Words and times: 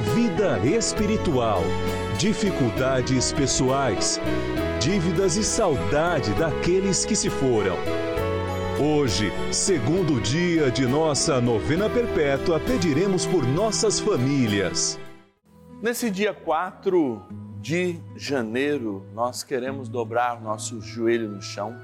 vida 0.00 0.58
espiritual, 0.66 1.62
dificuldades 2.18 3.32
pessoais, 3.32 4.18
dívidas 4.80 5.36
e 5.36 5.44
saudade 5.44 6.32
daqueles 6.34 7.04
que 7.04 7.14
se 7.14 7.28
foram. 7.28 7.76
Hoje, 8.82 9.30
segundo 9.52 10.18
dia 10.22 10.70
de 10.70 10.86
nossa 10.86 11.38
novena 11.38 11.90
perpétua, 11.90 12.58
pediremos 12.58 13.26
por 13.26 13.46
nossas 13.46 14.00
famílias. 14.00 14.98
Nesse 15.82 16.10
dia 16.10 16.32
4 16.32 17.22
de 17.60 18.00
janeiro, 18.16 19.04
nós 19.14 19.42
queremos 19.42 19.86
dobrar 19.86 20.40
nosso 20.40 20.80
joelho 20.80 21.28
no 21.28 21.42
chão 21.42 21.76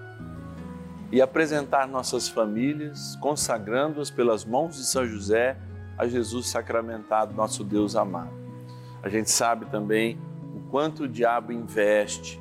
e 1.12 1.20
apresentar 1.20 1.86
nossas 1.86 2.30
famílias, 2.30 3.14
consagrando-as 3.16 4.10
pelas 4.10 4.42
mãos 4.42 4.76
de 4.76 4.86
São 4.86 5.06
José 5.06 5.58
a 5.96 6.06
Jesus 6.06 6.48
sacramentado, 6.48 7.34
nosso 7.34 7.64
Deus 7.64 7.96
amado. 7.96 8.30
A 9.02 9.08
gente 9.08 9.30
sabe 9.30 9.66
também 9.66 10.18
o 10.54 10.70
quanto 10.70 11.04
o 11.04 11.08
diabo 11.08 11.52
investe 11.52 12.40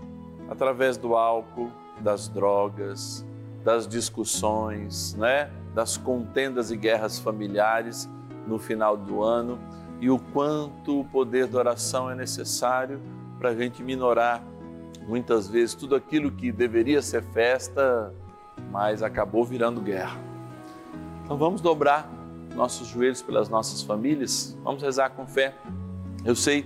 através 0.50 0.98
do 0.98 1.16
álcool, 1.16 1.72
das 2.00 2.28
drogas, 2.28 3.26
das 3.64 3.88
discussões, 3.88 5.16
né? 5.16 5.50
das 5.74 5.98
contendas 5.98 6.72
e 6.72 6.78
guerras 6.78 7.20
familiares 7.20 8.10
no 8.48 8.58
final 8.58 8.96
do 8.96 9.24
ano 9.24 9.60
e 10.00 10.10
o 10.10 10.20
quanto 10.20 11.02
o 11.02 11.06
poder 11.06 11.48
da 11.48 11.58
oração 11.58 12.10
é 12.10 12.16
necessário 12.16 13.02
para 13.40 13.50
a 13.50 13.56
gente 13.56 13.84
minorar 13.84 14.44
muitas 15.08 15.48
vezes 15.48 15.76
tudo 15.76 15.96
aquilo 15.96 16.32
que 16.32 16.52
deveria 16.52 17.02
ser 17.02 17.24
festa, 17.24 18.14
mas 18.72 19.04
acabou 19.04 19.44
virando 19.44 19.82
guerra. 19.82 20.18
Então 21.24 21.38
vamos 21.38 21.62
dobrar 21.62 22.10
nossos 22.56 22.88
joelhos 22.88 23.22
pelas 23.22 23.50
nossas 23.50 23.82
famílias, 23.84 24.58
vamos 24.64 24.82
rezar 24.82 25.10
com 25.10 25.28
fé. 25.28 25.54
Eu 26.24 26.36
sei 26.36 26.66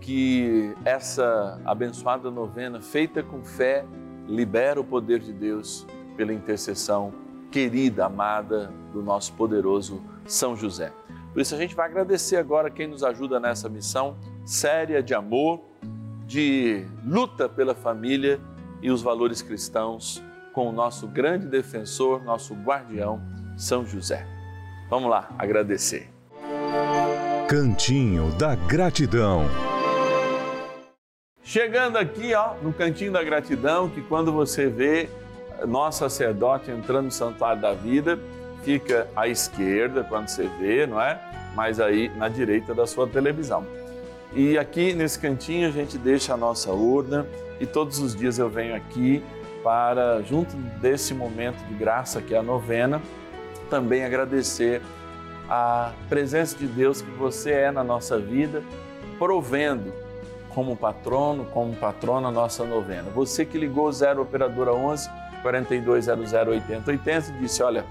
que 0.00 0.74
essa 0.84 1.60
abençoada 1.64 2.30
novena, 2.30 2.80
feita 2.80 3.22
com 3.22 3.42
fé, 3.42 3.86
libera 4.26 4.80
o 4.80 4.84
poder 4.84 5.20
de 5.20 5.32
Deus 5.32 5.86
pela 6.16 6.32
intercessão 6.32 7.12
querida, 7.50 8.06
amada 8.06 8.72
do 8.92 9.02
nosso 9.02 9.32
poderoso 9.34 10.02
São 10.26 10.56
José. 10.56 10.92
Por 11.32 11.40
isso 11.40 11.54
a 11.54 11.58
gente 11.58 11.74
vai 11.74 11.88
agradecer 11.88 12.36
agora 12.36 12.70
quem 12.70 12.86
nos 12.86 13.04
ajuda 13.04 13.38
nessa 13.38 13.68
missão 13.68 14.16
séria 14.44 15.02
de 15.02 15.14
amor, 15.14 15.60
de 16.26 16.84
luta 17.04 17.48
pela 17.48 17.74
família 17.74 18.40
e 18.82 18.90
os 18.90 19.02
valores 19.02 19.42
cristãos 19.42 20.22
com 20.52 20.68
o 20.68 20.72
nosso 20.72 21.06
grande 21.06 21.46
defensor, 21.46 22.22
nosso 22.24 22.54
guardião, 22.54 23.20
São 23.56 23.84
José. 23.86 24.39
Vamos 24.90 25.08
lá 25.08 25.30
agradecer. 25.38 26.10
Cantinho 27.48 28.32
da 28.32 28.56
Gratidão. 28.56 29.44
Chegando 31.44 31.96
aqui, 31.96 32.34
ó, 32.34 32.54
no 32.60 32.72
cantinho 32.72 33.12
da 33.12 33.22
gratidão, 33.22 33.88
que 33.88 34.02
quando 34.02 34.32
você 34.32 34.66
vê 34.66 35.08
nosso 35.66 36.00
sacerdote 36.00 36.72
entrando 36.72 37.04
no 37.04 37.10
santuário 37.12 37.62
da 37.62 37.72
vida, 37.72 38.18
fica 38.64 39.08
à 39.14 39.28
esquerda 39.28 40.02
quando 40.02 40.26
você 40.26 40.48
vê, 40.58 40.88
não 40.88 41.00
é? 41.00 41.20
Mas 41.54 41.78
aí 41.78 42.08
na 42.16 42.28
direita 42.28 42.74
da 42.74 42.84
sua 42.84 43.06
televisão. 43.06 43.64
E 44.32 44.58
aqui 44.58 44.92
nesse 44.92 45.20
cantinho 45.20 45.68
a 45.68 45.70
gente 45.70 45.96
deixa 45.98 46.34
a 46.34 46.36
nossa 46.36 46.72
urna 46.72 47.26
e 47.60 47.66
todos 47.66 48.00
os 48.00 48.14
dias 48.14 48.38
eu 48.40 48.48
venho 48.48 48.74
aqui 48.74 49.22
para, 49.62 50.20
junto 50.22 50.56
desse 50.80 51.14
momento 51.14 51.58
de 51.68 51.74
graça 51.74 52.20
que 52.20 52.34
é 52.34 52.38
a 52.38 52.42
novena, 52.42 53.00
também 53.70 54.04
agradecer 54.04 54.82
a 55.48 55.92
presença 56.08 56.56
de 56.58 56.66
Deus 56.66 57.00
que 57.00 57.10
você 57.12 57.52
é 57.52 57.70
na 57.70 57.82
nossa 57.82 58.18
vida, 58.18 58.62
provendo 59.18 59.92
como 60.50 60.76
patrono, 60.76 61.44
como 61.46 61.74
patrona 61.74 62.28
a 62.28 62.32
nossa 62.32 62.64
novena. 62.64 63.08
Você 63.14 63.44
que 63.44 63.56
ligou 63.56 63.90
0 63.90 64.22
operadora 64.22 64.74
11 64.74 65.08
4200 65.42 66.32
8080 66.32 67.30
e 67.30 67.40
disse, 67.40 67.62
olha, 67.62 67.84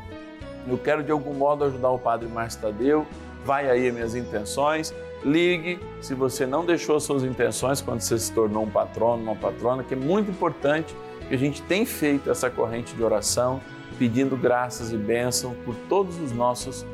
eu 0.68 0.78
quero 0.78 1.02
de 1.02 1.12
algum 1.12 1.34
modo 1.34 1.64
ajudar 1.64 1.90
o 1.90 1.98
Padre 1.98 2.28
Márcio 2.28 2.62
Tadeu, 2.62 3.08
vai 3.44 3.70
aí 3.70 3.92
minhas 3.92 4.14
intenções, 4.14 4.94
ligue 5.24 5.80
se 6.02 6.14
você 6.14 6.46
não 6.46 6.66
deixou 6.66 7.00
suas 7.00 7.24
intenções 7.24 7.82
quando 7.82 8.02
você 8.02 8.18
se 8.20 8.32
tornou 8.32 8.64
um 8.64 8.70
patrono, 8.70 9.24
uma 9.24 9.36
patrona, 9.36 9.84
que 9.84 9.94
é 9.94 9.98
muito 9.98 10.30
importante 10.30 10.96
que 11.28 11.34
a 11.34 11.38
gente 11.38 11.62
tem 11.64 11.86
feito 11.86 12.30
essa 12.30 12.50
corrente 12.50 12.96
de 12.96 13.04
oração, 13.04 13.60
pedindo 14.00 14.38
graças 14.38 14.94
e 14.94 14.98
bênção 14.98 15.54
por 15.66 15.76
todos 15.90 16.18
os 16.20 16.32
nossos 16.32 16.86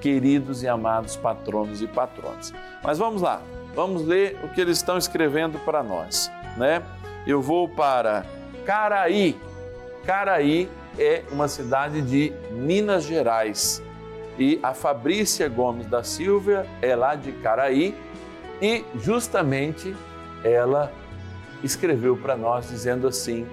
queridos 0.00 0.62
e 0.62 0.68
amados 0.68 1.16
patronos 1.16 1.82
e 1.82 1.88
patronas. 1.88 2.54
Mas 2.82 2.98
vamos 2.98 3.20
lá, 3.20 3.42
vamos 3.74 4.02
ler 4.06 4.38
o 4.44 4.48
que 4.48 4.60
eles 4.60 4.78
estão 4.78 4.96
escrevendo 4.96 5.58
para 5.64 5.82
nós, 5.82 6.30
né? 6.56 6.82
Eu 7.26 7.42
vou 7.42 7.68
para 7.68 8.24
Caraí. 8.64 9.36
Caraí 10.06 10.70
é 10.98 11.24
uma 11.30 11.48
cidade 11.48 12.00
de 12.00 12.32
Minas 12.52 13.04
Gerais. 13.04 13.82
E 14.38 14.58
a 14.62 14.72
Fabrícia 14.72 15.48
Gomes 15.48 15.86
da 15.86 16.02
Silva 16.02 16.66
é 16.80 16.96
lá 16.96 17.14
de 17.14 17.32
Caraí 17.32 17.94
e 18.60 18.84
justamente 18.96 19.94
ela 20.42 20.92
escreveu 21.62 22.16
para 22.16 22.36
nós 22.36 22.68
dizendo 22.68 23.06
assim: 23.06 23.46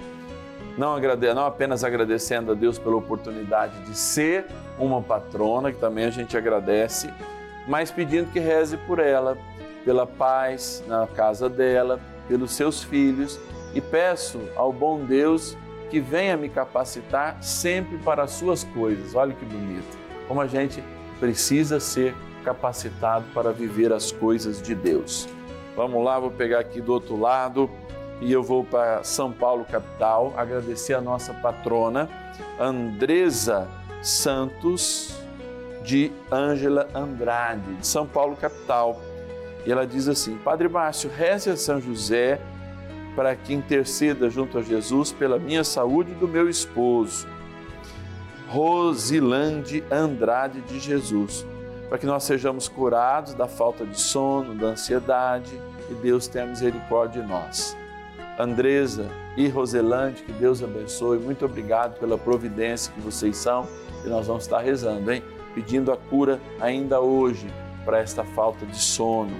não, 0.80 0.96
agrade, 0.96 1.34
não 1.34 1.46
apenas 1.46 1.84
agradecendo 1.84 2.54
a 2.54 2.56
Deus 2.56 2.80
pela 2.80 2.96
oportunidade 2.96 3.78
de 3.82 3.94
ser 3.94 4.46
uma 4.80 5.02
patrona, 5.02 5.74
que 5.74 5.78
também 5.78 6.06
a 6.06 6.10
gente 6.10 6.38
agradece, 6.38 7.10
mas 7.68 7.92
pedindo 7.92 8.32
que 8.32 8.40
reze 8.40 8.78
por 8.78 8.98
ela, 8.98 9.38
pela 9.84 10.08
paz 10.08 10.82
na 10.88 11.06
casa 11.06 11.50
dela, 11.50 12.00
pelos 12.30 12.52
seus 12.52 12.82
filhos 12.82 13.38
e 13.76 13.82
peço 13.82 14.40
ao 14.56 14.72
bom 14.72 15.04
Deus 15.04 15.58
que 15.90 16.00
venha 16.00 16.38
me 16.38 16.48
capacitar 16.48 17.44
sempre 17.44 17.98
para 17.98 18.24
as 18.24 18.32
suas 18.32 18.64
coisas. 18.64 19.16
Olha 19.16 19.34
que 19.34 19.44
bonito. 19.44 19.98
Como 20.30 20.40
a 20.40 20.48
gente 20.48 20.82
precisa 21.20 21.82
ser 21.82 22.16
capacitado 22.46 23.26
para 23.34 23.52
viver 23.52 23.92
as 23.92 24.14
coisas 24.14 24.62
de 24.62 24.74
Deus. 24.74 25.28
Vamos 25.76 26.02
lá, 26.06 26.18
vou 26.18 26.32
pegar 26.32 26.60
aqui 26.60 26.80
do 26.80 26.94
outro 26.94 27.20
lado 27.20 27.70
e 28.22 28.32
eu 28.32 28.44
vou 28.44 28.64
para 28.64 29.04
São 29.04 29.32
Paulo, 29.32 29.66
capital, 29.66 30.34
agradecer 30.36 30.94
a 30.94 31.02
nossa 31.02 31.34
patrona, 31.34 32.10
Andresa 32.60 33.68
Santos 34.02 35.16
de 35.84 36.12
Ângela 36.32 36.88
Andrade, 36.94 37.76
de 37.76 37.88
São 37.88 38.06
Paulo, 38.06 38.36
capital. 38.36 39.02
E 39.66 39.72
ela 39.72 39.88
diz 39.88 40.08
assim: 40.08 40.38
Padre 40.38 40.68
Márcio, 40.68 41.10
reze 41.10 41.50
a 41.50 41.58
São 41.58 41.80
José 41.82 42.40
para 43.16 43.36
que 43.36 43.54
interceda 43.54 44.30
junto 44.30 44.58
a 44.58 44.62
Jesus 44.62 45.12
pela 45.12 45.40
minha 45.40 45.64
saúde 45.64 46.12
e 46.12 46.16
do 46.16 46.28
meu 46.28 46.50
esposo. 46.50 47.28
Rosilande 48.48 49.84
Andrade 49.92 50.62
de 50.62 50.80
Jesus. 50.80 51.46
para 51.90 51.98
que 51.98 52.06
nós 52.06 52.24
sejamos 52.24 52.68
curados 52.68 53.34
da 53.34 53.48
falta 53.48 53.84
de 53.84 54.00
sono, 54.00 54.54
da 54.54 54.68
ansiedade 54.68 55.60
e 55.90 55.94
Deus 55.96 56.28
tenha 56.28 56.46
misericórdia 56.46 57.22
de 57.24 57.28
nós. 57.28 57.76
Andresa 58.40 59.08
e 59.36 59.50
Roselante, 59.50 60.24
que 60.24 60.32
Deus 60.32 60.64
abençoe. 60.64 61.20
Muito 61.20 61.44
obrigado 61.44 62.00
pela 62.00 62.18
providência 62.18 62.94
que 62.94 63.02
vocês 63.02 63.36
são 63.36 63.68
e 64.06 64.08
nós 64.08 64.28
vamos 64.28 64.44
estar 64.44 64.60
rezando, 64.60 65.12
hein? 65.12 65.22
Pedindo 65.54 65.92
a 65.92 65.98
cura 65.98 66.40
ainda 66.62 67.02
hoje 67.02 67.52
para 67.84 68.00
esta 68.00 68.24
falta 68.24 68.66
de 68.66 68.78
sono. 68.78 69.36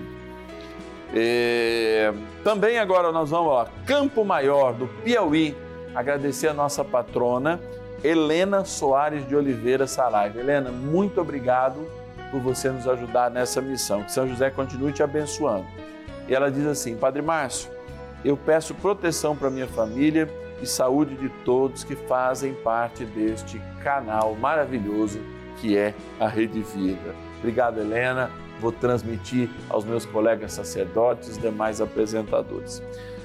E... 1.14 2.12
Também 2.44 2.78
agora 2.78 3.12
nós 3.12 3.30
vamos 3.30 3.54
a 3.54 3.68
Campo 3.86 4.26
Maior, 4.26 4.74
do 4.74 4.88
Piauí, 5.04 5.56
agradecer 5.96 6.50
a 6.50 6.54
nossa 6.54 6.84
patrona 6.84 7.60
Helena 8.04 8.66
Soares 8.66 9.26
de 9.28 9.36
Oliveira 9.36 9.88
Saraiva. 9.88 10.40
Helena, 10.40 10.72
muito 10.72 11.22
obrigado 11.22 11.88
por 12.32 12.42
você 12.42 12.70
nos 12.70 12.88
ajudar 12.88 13.32
nessa 13.32 13.62
missão. 13.62 14.04
Que 14.04 14.12
São 14.12 14.28
José 14.28 14.50
continue 14.50 14.92
te 14.92 15.02
abençoando. 15.02 15.66
E 16.28 16.36
ela 16.36 16.52
diz 16.52 16.66
assim: 16.66 16.96
Padre 16.96 17.22
Márcio, 17.22 17.70
eu 18.24 18.36
peço 18.36 18.74
proteção 18.76 19.36
para 19.36 19.50
minha 19.50 19.68
família 19.68 20.30
e 20.62 20.66
saúde 20.66 21.16
de 21.16 21.30
todos 21.46 21.84
que 21.84 21.96
fazem 21.96 22.54
parte 22.54 23.06
deste 23.06 23.62
canal 23.84 24.36
maravilhoso 24.36 25.20
que 25.60 25.78
é 25.78 25.94
a 26.20 26.28
Rede 26.28 26.62
Vida. 26.62 27.16
Obrigado, 27.40 27.80
Helena. 27.80 28.30
Vou 28.60 28.72
transmitir 28.72 29.50
aos 29.70 29.86
meus 29.86 30.06
colegas 30.06 30.54
sacerdotes 30.54 31.38
e 31.38 31.40
demais 31.40 31.80
apresentadores. 31.80 32.82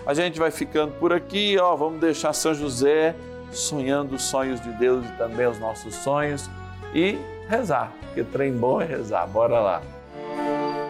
A 0.06 0.14
gente 0.14 0.38
vai 0.38 0.50
ficando 0.50 0.92
por 0.92 1.12
aqui, 1.12 1.56
ó, 1.58 1.74
vamos 1.74 2.00
deixar 2.00 2.32
São 2.32 2.54
José 2.54 3.16
sonhando 3.50 4.14
os 4.14 4.22
sonhos 4.22 4.60
de 4.60 4.70
Deus 4.72 5.04
e 5.06 5.12
também 5.12 5.46
os 5.46 5.58
nossos 5.58 5.94
sonhos 5.96 6.48
e 6.94 7.18
rezar, 7.48 7.92
porque 8.00 8.22
trem 8.22 8.52
bom 8.52 8.80
é 8.80 8.84
rezar. 8.84 9.26
Bora 9.26 9.60
lá. 9.60 9.82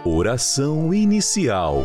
Oração 0.04 0.92
inicial. 0.92 1.84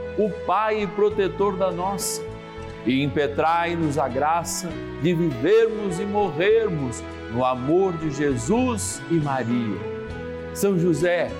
o 0.25 0.29
Pai 0.45 0.87
protetor 0.95 1.57
da 1.57 1.71
nossa, 1.71 2.21
e 2.85 3.03
impetrai-nos 3.03 3.97
a 3.97 4.07
graça 4.07 4.69
de 5.01 5.13
vivermos 5.13 5.99
e 5.99 6.05
morrermos 6.05 7.03
no 7.31 7.45
amor 7.45 7.93
de 7.93 8.11
Jesus 8.11 9.01
e 9.09 9.15
Maria. 9.15 9.79
São 10.53 10.77
José, 10.77 11.31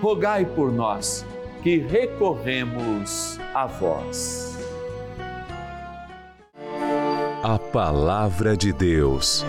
rogai 0.00 0.44
por 0.44 0.70
nós 0.70 1.24
que 1.62 1.78
recorremos 1.78 3.38
a 3.54 3.66
vós. 3.66 4.58
A 7.42 7.58
Palavra 7.58 8.56
de 8.56 8.72
Deus. 8.72 9.44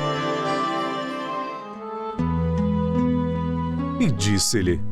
E 3.99 4.09
disse-lhe: 4.09 4.90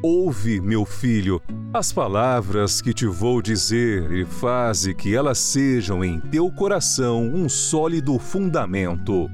Ouve, 0.00 0.60
meu 0.60 0.84
filho, 0.84 1.42
as 1.74 1.92
palavras 1.92 2.80
que 2.80 2.94
te 2.94 3.04
vou 3.04 3.42
dizer 3.42 4.12
e 4.12 4.24
faze 4.24 4.94
que 4.94 5.12
elas 5.12 5.38
sejam 5.38 6.04
em 6.04 6.20
teu 6.20 6.52
coração 6.52 7.22
um 7.22 7.48
sólido 7.48 8.16
fundamento. 8.16 9.28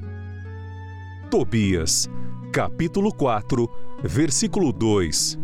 Tobias, 1.29 2.09
capítulo 2.51 3.13
4, 3.13 3.69
versículo 4.01 4.73
2. 4.73 5.37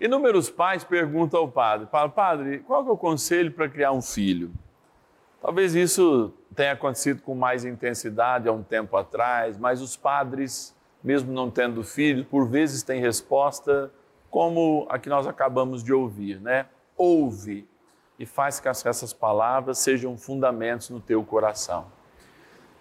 Inúmeros 0.00 0.48
pais 0.48 0.84
perguntam 0.84 1.40
ao 1.40 1.48
padre: 1.48 1.88
Padre, 2.14 2.58
qual 2.60 2.86
é 2.86 2.90
o 2.92 2.96
conselho 2.96 3.50
para 3.50 3.68
criar 3.68 3.90
um 3.90 4.00
filho? 4.00 4.52
Talvez 5.42 5.74
isso 5.74 6.32
tenha 6.54 6.74
acontecido 6.74 7.20
com 7.20 7.34
mais 7.34 7.64
intensidade 7.64 8.48
há 8.48 8.52
um 8.52 8.62
tempo 8.62 8.96
atrás, 8.96 9.58
mas 9.58 9.80
os 9.80 9.96
padres, 9.96 10.72
mesmo 11.08 11.32
não 11.32 11.50
tendo 11.50 11.82
filhos, 11.82 12.26
por 12.26 12.46
vezes 12.46 12.82
têm 12.82 13.00
resposta 13.00 13.90
como 14.30 14.86
a 14.90 14.98
que 14.98 15.08
nós 15.08 15.26
acabamos 15.26 15.82
de 15.82 15.92
ouvir, 15.92 16.40
né? 16.40 16.66
Ouve 16.96 17.66
e 18.18 18.26
faz 18.26 18.60
que 18.60 18.68
essas 18.68 19.12
palavras 19.12 19.78
sejam 19.78 20.16
fundamentos 20.18 20.90
no 20.90 21.00
teu 21.00 21.24
coração. 21.24 21.86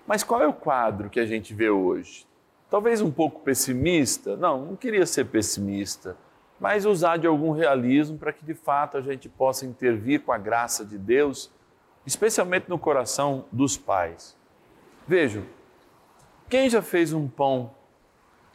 Mas 0.06 0.24
qual 0.24 0.42
é 0.42 0.48
o 0.48 0.54
quadro 0.54 1.10
que 1.10 1.20
a 1.20 1.26
gente 1.26 1.54
vê 1.54 1.70
hoje? 1.70 2.28
Talvez 2.70 3.02
um 3.02 3.12
pouco 3.12 3.40
pessimista? 3.40 4.36
Não, 4.36 4.66
não 4.66 4.76
queria 4.76 5.06
ser 5.06 5.26
pessimista 5.26 6.18
mas 6.60 6.86
usar 6.86 7.18
de 7.18 7.28
algum 7.28 7.52
realismo 7.52 8.18
para 8.18 8.34
que 8.34 8.44
de 8.44 8.54
fato 8.54 8.98
a 8.98 9.02
gente 9.02 9.30
possa 9.30 9.66
intervir 9.66 10.22
com 10.22 10.32
a 10.32 10.38
graça 10.38 10.84
de 10.84 10.98
Deus, 10.98 11.52
especialmente 12.06 12.68
no 12.68 12.80
coração 12.80 13.46
dos 13.52 13.78
pais. 13.78 14.36
Vejam, 15.08 15.44
quem 16.50 16.70
já 16.70 16.82
fez 16.82 17.14
um 17.14 17.28
pão, 17.28 17.72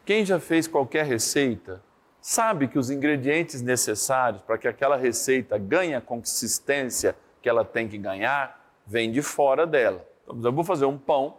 quem 0.04 0.24
já 0.24 0.40
fez 0.40 0.66
qualquer 0.66 1.04
receita, 1.04 1.82
sabe 2.20 2.68
que 2.68 2.78
os 2.78 2.90
ingredientes 2.90 3.62
necessários 3.62 4.42
para 4.42 4.58
que 4.58 4.68
aquela 4.68 4.96
receita 4.96 5.58
ganhe 5.58 5.94
a 5.94 6.00
consistência 6.00 7.16
que 7.40 7.48
ela 7.48 7.64
tem 7.64 7.88
que 7.88 7.98
ganhar 7.98 8.60
vêm 8.86 9.10
de 9.10 9.22
fora 9.22 9.66
dela. 9.66 10.06
Então, 10.24 10.50
eu 10.50 10.52
vou 10.52 10.64
fazer 10.64 10.84
um 10.84 10.96
pão, 10.96 11.36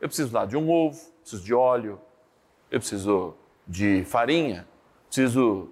eu 0.00 0.08
preciso 0.08 0.34
lá 0.34 0.46
de 0.46 0.56
um 0.56 0.70
ovo, 0.70 1.00
preciso 1.20 1.42
de 1.44 1.54
óleo, 1.54 2.00
eu 2.70 2.78
preciso 2.78 3.34
de 3.66 4.04
farinha, 4.04 4.66
preciso 5.06 5.68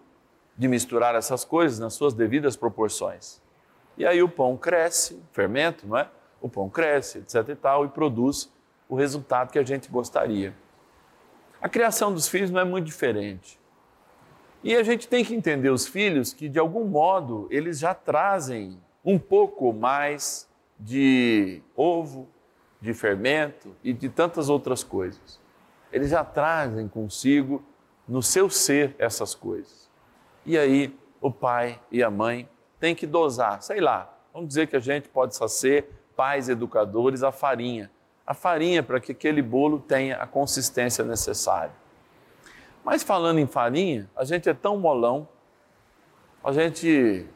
de 0.56 0.66
misturar 0.66 1.14
essas 1.14 1.44
coisas 1.44 1.78
nas 1.78 1.94
suas 1.94 2.12
devidas 2.12 2.56
proporções. 2.56 3.40
E 3.96 4.04
aí 4.04 4.22
o 4.22 4.28
pão 4.28 4.56
cresce, 4.56 5.20
fermento, 5.32 5.86
não 5.86 5.96
é? 5.96 6.08
O 6.40 6.48
pão 6.48 6.68
cresce, 6.68 7.18
etc 7.18 7.48
e 7.48 7.54
tal, 7.54 7.84
e 7.84 7.88
produz 7.88 8.52
o 8.88 8.96
resultado 8.96 9.50
que 9.50 9.58
a 9.58 9.64
gente 9.64 9.88
gostaria. 9.88 10.54
A 11.60 11.68
criação 11.68 12.12
dos 12.12 12.28
filhos 12.28 12.50
não 12.50 12.60
é 12.60 12.64
muito 12.64 12.84
diferente. 12.84 13.58
E 14.62 14.74
a 14.74 14.82
gente 14.82 15.08
tem 15.08 15.24
que 15.24 15.34
entender 15.34 15.70
os 15.70 15.86
filhos 15.86 16.32
que, 16.32 16.48
de 16.48 16.58
algum 16.58 16.84
modo, 16.84 17.46
eles 17.50 17.78
já 17.78 17.94
trazem 17.94 18.80
um 19.04 19.18
pouco 19.18 19.72
mais 19.72 20.48
de 20.78 21.62
ovo, 21.74 22.28
de 22.80 22.94
fermento 22.94 23.74
e 23.82 23.92
de 23.92 24.08
tantas 24.08 24.48
outras 24.48 24.84
coisas. 24.84 25.40
Eles 25.92 26.10
já 26.10 26.24
trazem 26.24 26.86
consigo 26.88 27.62
no 28.06 28.22
seu 28.22 28.48
ser 28.48 28.94
essas 28.98 29.34
coisas. 29.34 29.88
E 30.46 30.56
aí 30.56 30.96
o 31.20 31.30
pai 31.30 31.80
e 31.90 32.02
a 32.02 32.10
mãe 32.10 32.48
têm 32.78 32.94
que 32.94 33.06
dosar, 33.06 33.60
sei 33.62 33.80
lá, 33.80 34.16
vamos 34.32 34.48
dizer 34.48 34.68
que 34.68 34.76
a 34.76 34.80
gente 34.80 35.08
pode 35.08 35.34
ser 35.34 35.88
pais 36.16 36.48
educadores 36.48 37.22
a 37.22 37.32
farinha. 37.32 37.90
A 38.28 38.34
farinha 38.34 38.82
para 38.82 39.00
que 39.00 39.12
aquele 39.12 39.40
bolo 39.40 39.78
tenha 39.80 40.16
a 40.16 40.26
consistência 40.26 41.02
necessária. 41.02 41.72
Mas 42.84 43.02
falando 43.02 43.38
em 43.38 43.46
farinha, 43.46 44.06
a 44.14 44.22
gente 44.22 44.50
é 44.50 44.52
tão 44.52 44.76
molão, 44.76 45.26
a 46.44 46.52
gente 46.52 47.26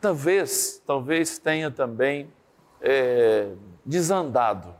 talvez, 0.00 0.82
talvez 0.84 1.38
tenha 1.38 1.70
também 1.70 2.28
é, 2.80 3.52
desandado 3.86 4.74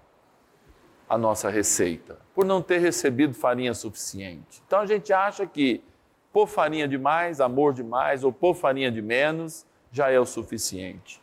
a 1.08 1.16
nossa 1.16 1.48
receita, 1.48 2.18
por 2.34 2.44
não 2.44 2.60
ter 2.60 2.78
recebido 2.78 3.34
farinha 3.34 3.74
suficiente. 3.74 4.60
Então 4.66 4.80
a 4.80 4.86
gente 4.86 5.12
acha 5.12 5.46
que 5.46 5.80
pôr 6.32 6.48
farinha 6.48 6.88
demais, 6.88 7.40
amor 7.40 7.72
demais, 7.72 8.24
ou 8.24 8.32
pôr 8.32 8.52
farinha 8.52 8.90
de 8.90 9.00
menos, 9.00 9.64
já 9.92 10.10
é 10.10 10.18
o 10.18 10.26
suficiente. 10.26 11.22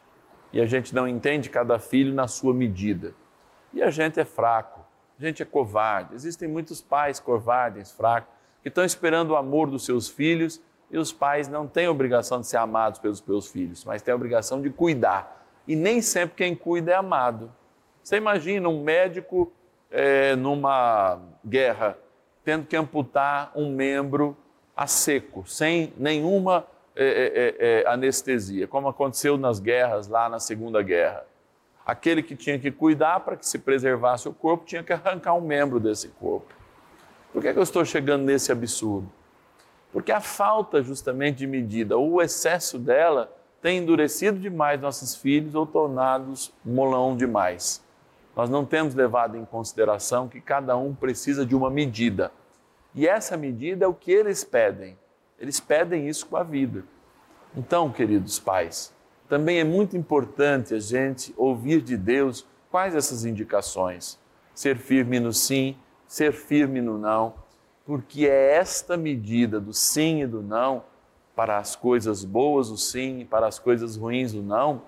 E 0.53 0.61
a 0.61 0.65
gente 0.65 0.95
não 0.95 1.05
entende 1.05 1.49
cada 1.49 1.77
filho 1.77 2.13
na 2.13 2.25
sua 2.25 2.53
medida. 2.53 3.13
E 3.75 3.83
a 3.83 3.91
gente 3.91 4.19
é 4.19 4.25
fraco, 4.25 4.79
a 5.19 5.23
gente 5.23 5.43
é 5.43 5.45
covarde. 5.45 6.15
Existem 6.15 6.47
muitos 6.47 6.81
pais 6.81 7.19
covardes, 7.19 7.91
fracos, 7.91 8.33
que 8.63 8.69
estão 8.69 8.85
esperando 8.85 9.31
o 9.31 9.35
amor 9.35 9.69
dos 9.69 9.83
seus 9.85 10.07
filhos 10.07 10.61
e 10.89 10.97
os 10.97 11.11
pais 11.11 11.49
não 11.49 11.67
têm 11.67 11.89
obrigação 11.89 12.39
de 12.39 12.47
ser 12.47 12.57
amados 12.57 12.99
pelos 12.99 13.19
seus 13.19 13.47
filhos, 13.49 13.83
mas 13.83 14.01
têm 14.01 14.13
a 14.13 14.15
obrigação 14.15 14.61
de 14.61 14.69
cuidar. 14.69 15.45
E 15.67 15.75
nem 15.75 16.01
sempre 16.01 16.37
quem 16.37 16.55
cuida 16.55 16.93
é 16.93 16.95
amado. 16.95 17.51
Você 18.01 18.15
imagina 18.15 18.69
um 18.69 18.81
médico 18.81 19.51
é, 19.91 20.35
numa 20.37 21.19
guerra 21.45 21.97
tendo 22.45 22.65
que 22.65 22.77
amputar 22.77 23.51
um 23.55 23.73
membro 23.73 24.37
a 24.77 24.87
seco, 24.87 25.43
sem 25.47 25.91
nenhuma 25.97 26.65
é, 26.95 27.83
é, 27.83 27.89
anestesia, 27.89 28.67
como 28.67 28.87
aconteceu 28.87 29.35
nas 29.35 29.59
guerras 29.59 30.07
lá 30.07 30.29
na 30.29 30.39
Segunda 30.39 30.81
Guerra. 30.81 31.25
Aquele 31.85 32.23
que 32.23 32.35
tinha 32.35 32.57
que 32.57 32.71
cuidar 32.71 33.19
para 33.19 33.37
que 33.37 33.47
se 33.47 33.59
preservasse 33.59 34.27
o 34.27 34.33
corpo 34.33 34.65
tinha 34.65 34.83
que 34.83 34.91
arrancar 34.91 35.35
um 35.35 35.41
membro 35.41 35.79
desse 35.79 36.07
corpo. 36.07 36.53
Por 37.31 37.41
que, 37.41 37.49
é 37.49 37.53
que 37.53 37.59
eu 37.59 37.63
estou 37.63 37.85
chegando 37.85 38.23
nesse 38.23 38.51
absurdo? 38.51 39.11
Porque 39.91 40.11
a 40.11 40.19
falta 40.19 40.81
justamente 40.81 41.37
de 41.37 41.47
medida, 41.47 41.95
ou 41.97 42.13
o 42.13 42.21
excesso 42.21 42.79
dela, 42.79 43.31
tem 43.61 43.79
endurecido 43.79 44.39
demais 44.39 44.81
nossos 44.81 45.15
filhos 45.15 45.53
ou 45.53 45.65
tornados 45.65 46.51
molão 46.63 47.15
demais. 47.15 47.83
Nós 48.35 48.49
não 48.49 48.65
temos 48.65 48.95
levado 48.95 49.37
em 49.37 49.45
consideração 49.45 50.27
que 50.27 50.41
cada 50.41 50.77
um 50.77 50.93
precisa 50.93 51.45
de 51.45 51.55
uma 51.55 51.69
medida. 51.69 52.31
E 52.93 53.07
essa 53.07 53.35
medida 53.35 53.85
é 53.85 53.87
o 53.87 53.93
que 53.93 54.11
eles 54.11 54.43
pedem. 54.43 54.97
Eles 55.39 55.59
pedem 55.59 56.07
isso 56.07 56.25
com 56.27 56.37
a 56.37 56.43
vida. 56.43 56.83
Então, 57.55 57.91
queridos 57.91 58.39
pais, 58.39 58.93
também 59.27 59.59
é 59.59 59.63
muito 59.63 59.97
importante 59.97 60.73
a 60.73 60.79
gente 60.79 61.33
ouvir 61.37 61.81
de 61.81 61.97
Deus 61.97 62.45
quais 62.69 62.95
essas 62.95 63.25
indicações. 63.25 64.19
Ser 64.53 64.77
firme 64.77 65.19
no 65.19 65.33
sim, 65.33 65.75
ser 66.07 66.33
firme 66.33 66.81
no 66.81 66.97
não, 66.97 67.33
porque 67.85 68.25
é 68.25 68.55
esta 68.55 68.97
medida 68.97 69.59
do 69.59 69.73
sim 69.73 70.21
e 70.21 70.27
do 70.27 70.41
não, 70.41 70.83
para 71.35 71.57
as 71.57 71.75
coisas 71.75 72.23
boas 72.23 72.69
o 72.69 72.77
sim, 72.77 73.27
para 73.29 73.47
as 73.47 73.59
coisas 73.59 73.97
ruins 73.97 74.33
o 74.33 74.41
não, 74.41 74.81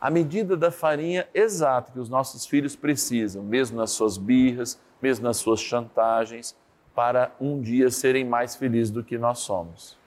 a 0.00 0.10
medida 0.10 0.56
da 0.56 0.70
farinha 0.70 1.28
exata 1.34 1.92
que 1.92 1.98
os 1.98 2.08
nossos 2.08 2.46
filhos 2.46 2.76
precisam, 2.76 3.42
mesmo 3.42 3.76
nas 3.76 3.90
suas 3.90 4.16
birras, 4.16 4.80
mesmo 5.00 5.24
nas 5.24 5.36
suas 5.38 5.60
chantagens, 5.60 6.56
para 6.94 7.32
um 7.40 7.60
dia 7.60 7.90
serem 7.90 8.24
mais 8.24 8.56
felizes 8.56 8.90
do 8.90 9.04
que 9.04 9.18
nós 9.18 9.40
somos. 9.40 9.98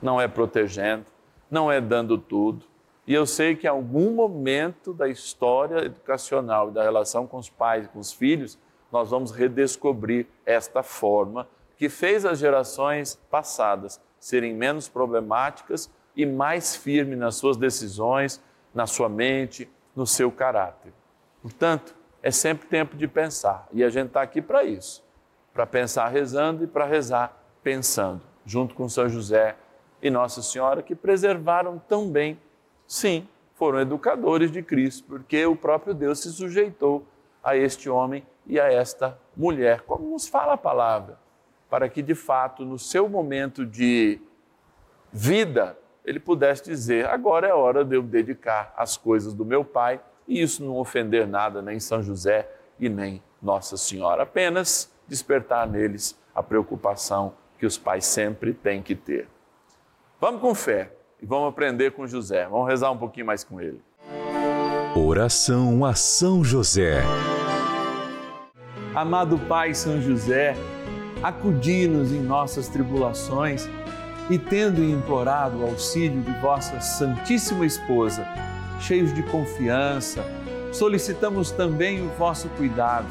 Não 0.00 0.20
é 0.20 0.28
protegendo, 0.28 1.06
não 1.50 1.70
é 1.70 1.80
dando 1.80 2.16
tudo. 2.16 2.69
E 3.06 3.14
eu 3.14 3.26
sei 3.26 3.56
que 3.56 3.66
em 3.66 3.70
algum 3.70 4.12
momento 4.12 4.92
da 4.92 5.08
história 5.08 5.84
educacional 5.84 6.68
e 6.68 6.72
da 6.72 6.82
relação 6.82 7.26
com 7.26 7.38
os 7.38 7.48
pais 7.48 7.86
e 7.86 7.88
com 7.88 7.98
os 7.98 8.12
filhos, 8.12 8.58
nós 8.92 9.10
vamos 9.10 9.30
redescobrir 9.30 10.26
esta 10.44 10.82
forma 10.82 11.48
que 11.76 11.88
fez 11.88 12.24
as 12.26 12.38
gerações 12.38 13.18
passadas 13.30 14.00
serem 14.18 14.54
menos 14.54 14.88
problemáticas 14.88 15.90
e 16.14 16.26
mais 16.26 16.76
firmes 16.76 17.18
nas 17.18 17.36
suas 17.36 17.56
decisões, 17.56 18.40
na 18.74 18.86
sua 18.86 19.08
mente, 19.08 19.68
no 19.96 20.06
seu 20.06 20.30
caráter. 20.30 20.92
Portanto, 21.40 21.94
é 22.22 22.30
sempre 22.30 22.68
tempo 22.68 22.96
de 22.96 23.08
pensar 23.08 23.66
e 23.72 23.82
a 23.82 23.88
gente 23.88 24.08
está 24.08 24.20
aqui 24.20 24.42
para 24.42 24.62
isso 24.62 25.02
para 25.52 25.66
pensar 25.66 26.08
rezando 26.08 26.64
e 26.64 26.66
para 26.66 26.84
rezar 26.84 27.36
pensando, 27.62 28.22
junto 28.46 28.74
com 28.74 28.88
São 28.88 29.08
José 29.08 29.56
e 30.02 30.10
Nossa 30.10 30.42
Senhora, 30.42 30.82
que 30.82 30.94
preservaram 30.94 31.78
tão 31.78 32.08
bem, 32.08 32.38
sim, 32.90 33.28
foram 33.54 33.78
educadores 33.78 34.50
de 34.50 34.64
Cristo, 34.64 35.04
porque 35.06 35.46
o 35.46 35.54
próprio 35.54 35.94
Deus 35.94 36.18
se 36.18 36.32
sujeitou 36.32 37.06
a 37.42 37.56
este 37.56 37.88
homem 37.88 38.26
e 38.44 38.58
a 38.58 38.70
esta 38.70 39.16
mulher, 39.36 39.82
como 39.82 40.10
nos 40.10 40.26
fala 40.26 40.54
a 40.54 40.58
palavra, 40.58 41.16
para 41.68 41.88
que 41.88 42.02
de 42.02 42.16
fato, 42.16 42.64
no 42.64 42.80
seu 42.80 43.08
momento 43.08 43.64
de 43.64 44.20
vida, 45.12 45.78
ele 46.04 46.18
pudesse 46.18 46.64
dizer: 46.64 47.06
agora 47.06 47.46
é 47.46 47.54
hora 47.54 47.84
de 47.84 47.94
eu 47.94 48.02
dedicar 48.02 48.74
as 48.76 48.96
coisas 48.96 49.34
do 49.34 49.44
meu 49.44 49.64
pai, 49.64 50.00
e 50.26 50.42
isso 50.42 50.64
não 50.64 50.76
ofender 50.76 51.28
nada, 51.28 51.62
nem 51.62 51.78
São 51.78 52.02
José 52.02 52.50
e 52.76 52.88
nem 52.88 53.22
Nossa 53.40 53.76
Senhora, 53.76 54.24
apenas 54.24 54.92
despertar 55.06 55.64
neles 55.68 56.18
a 56.34 56.42
preocupação 56.42 57.34
que 57.56 57.66
os 57.66 57.78
pais 57.78 58.04
sempre 58.04 58.52
têm 58.52 58.82
que 58.82 58.96
ter. 58.96 59.28
Vamos 60.20 60.40
com 60.40 60.54
fé 60.56 60.90
e 61.22 61.26
vamos 61.26 61.48
aprender 61.48 61.92
com 61.92 62.06
José. 62.06 62.46
Vamos 62.46 62.68
rezar 62.68 62.90
um 62.90 62.96
pouquinho 62.96 63.26
mais 63.26 63.44
com 63.44 63.60
ele. 63.60 63.80
Oração 64.94 65.84
a 65.84 65.94
São 65.94 66.42
José. 66.42 67.02
Amado 68.94 69.38
Pai 69.38 69.72
São 69.72 70.00
José, 70.00 70.56
acudi-nos 71.22 72.12
em 72.12 72.20
nossas 72.20 72.68
tribulações 72.68 73.68
e, 74.28 74.38
tendo 74.38 74.82
implorado 74.82 75.58
o 75.58 75.66
auxílio 75.66 76.20
de 76.22 76.32
vossa 76.40 76.80
Santíssima 76.80 77.64
Esposa, 77.64 78.26
cheios 78.80 79.14
de 79.14 79.22
confiança, 79.24 80.24
solicitamos 80.72 81.50
também 81.50 82.04
o 82.04 82.08
vosso 82.10 82.48
cuidado 82.50 83.08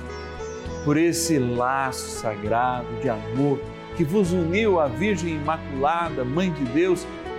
por 0.83 0.97
esse 0.97 1.37
laço 1.37 2.09
sagrado 2.09 2.87
de 3.01 3.09
amor 3.09 3.59
que 3.95 4.03
vos 4.03 4.31
uniu 4.31 4.79
à 4.79 4.87
Virgem 4.87 5.35
Imaculada, 5.35 6.23
Mãe 6.23 6.51
de 6.51 6.63
Deus, 6.65 7.05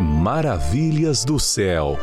Maravilhas 0.00 1.24
do 1.24 1.40
céu. 1.40 1.98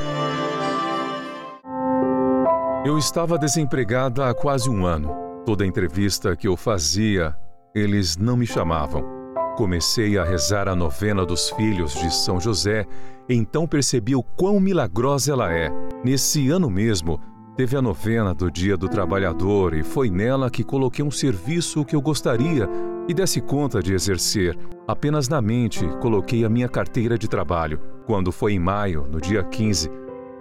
Eu 2.85 2.97
estava 2.97 3.37
desempregada 3.37 4.29
há 4.29 4.33
quase 4.33 4.69
um 4.69 4.85
ano. 4.85 5.15
Toda 5.45 5.65
entrevista 5.65 6.35
que 6.35 6.45
eu 6.45 6.57
fazia, 6.57 7.33
eles 7.73 8.17
não 8.17 8.35
me 8.35 8.45
chamavam. 8.45 9.01
Comecei 9.55 10.17
a 10.17 10.25
rezar 10.25 10.67
a 10.67 10.75
novena 10.75 11.25
dos 11.25 11.49
filhos 11.51 11.93
de 11.93 12.13
São 12.13 12.37
José, 12.37 12.85
então 13.29 13.65
percebi 13.65 14.13
o 14.13 14.21
quão 14.21 14.59
milagrosa 14.59 15.31
ela 15.31 15.53
é. 15.53 15.71
Nesse 16.03 16.49
ano 16.49 16.69
mesmo, 16.69 17.17
teve 17.55 17.77
a 17.77 17.81
novena 17.81 18.33
do 18.33 18.51
Dia 18.51 18.75
do 18.75 18.89
Trabalhador 18.89 19.73
e 19.73 19.83
foi 19.83 20.09
nela 20.09 20.51
que 20.51 20.65
coloquei 20.65 21.05
um 21.05 21.11
serviço 21.11 21.85
que 21.85 21.95
eu 21.95 22.01
gostaria 22.01 22.69
e 23.07 23.13
desse 23.13 23.41
conta 23.41 23.81
de 23.81 23.93
exercer. 23.93 24.57
Apenas 24.87 25.27
na 25.27 25.41
mente 25.41 25.85
coloquei 26.01 26.45
a 26.45 26.49
minha 26.49 26.69
carteira 26.69 27.17
de 27.17 27.27
trabalho. 27.27 27.79
Quando 28.05 28.31
foi 28.31 28.53
em 28.53 28.59
maio, 28.59 29.07
no 29.09 29.19
dia 29.19 29.43
15, 29.43 29.89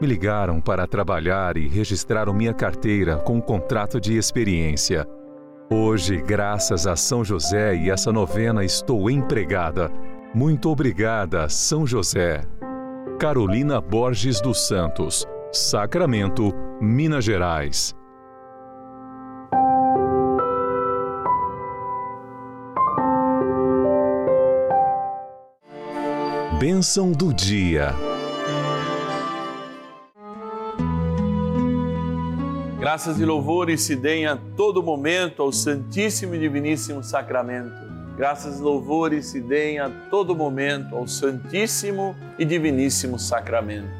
me 0.00 0.06
ligaram 0.06 0.60
para 0.60 0.86
trabalhar 0.86 1.56
e 1.56 1.68
registraram 1.68 2.34
minha 2.34 2.52
carteira 2.52 3.16
com 3.16 3.36
um 3.36 3.40
contrato 3.40 4.00
de 4.00 4.16
experiência. 4.16 5.06
Hoje, 5.70 6.20
graças 6.20 6.86
a 6.86 6.94
São 6.94 7.24
José 7.24 7.74
e 7.74 7.90
essa 7.90 8.12
novena, 8.12 8.64
estou 8.64 9.08
empregada. 9.08 9.90
Muito 10.34 10.68
obrigada, 10.68 11.48
São 11.48 11.86
José. 11.86 12.42
Carolina 13.18 13.80
Borges 13.80 14.40
dos 14.40 14.66
Santos, 14.66 15.26
Sacramento, 15.52 16.52
Minas 16.80 17.24
Gerais. 17.24 17.94
Bênção 26.66 27.12
do 27.12 27.30
dia. 27.30 27.94
Graças 32.80 33.20
e 33.20 33.24
louvores 33.26 33.82
se 33.82 33.94
deem 33.94 34.24
a 34.24 34.38
todo 34.56 34.82
momento 34.82 35.42
ao 35.42 35.52
Santíssimo 35.52 36.34
e 36.34 36.38
Diviníssimo 36.38 37.04
Sacramento. 37.04 37.74
Graças 38.16 38.60
e 38.60 38.62
louvores 38.62 39.26
se 39.26 39.42
deem 39.42 39.78
a 39.78 39.90
todo 40.08 40.34
momento 40.34 40.96
ao 40.96 41.06
Santíssimo 41.06 42.16
e 42.38 42.46
Diviníssimo 42.46 43.18
Sacramento. 43.18 43.90